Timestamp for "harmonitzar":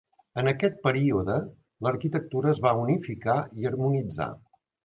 3.73-4.31